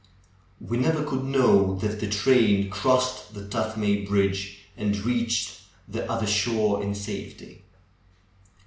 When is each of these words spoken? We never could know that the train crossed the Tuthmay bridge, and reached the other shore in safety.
We 0.59 0.77
never 0.77 1.03
could 1.03 1.25
know 1.25 1.75
that 1.75 1.99
the 1.99 2.09
train 2.09 2.71
crossed 2.71 3.35
the 3.35 3.41
Tuthmay 3.47 4.07
bridge, 4.07 4.57
and 4.75 4.97
reached 4.97 5.59
the 5.87 6.09
other 6.11 6.25
shore 6.25 6.81
in 6.81 6.95
safety. 6.95 7.61